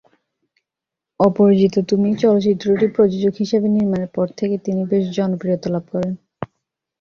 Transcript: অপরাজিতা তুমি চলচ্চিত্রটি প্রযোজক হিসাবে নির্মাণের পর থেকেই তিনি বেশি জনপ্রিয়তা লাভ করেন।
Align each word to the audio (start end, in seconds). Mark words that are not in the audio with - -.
অপরাজিতা 1.19 1.81
তুমি 1.91 2.09
চলচ্চিত্রটি 2.21 2.85
প্রযোজক 2.95 3.33
হিসাবে 3.35 3.67
নির্মাণের 3.69 4.11
পর 4.15 4.27
থেকেই 4.37 4.63
তিনি 4.65 4.81
বেশি 4.91 5.09
জনপ্রিয়তা 5.17 5.67
লাভ 5.69 5.83
করেন। 5.93 6.13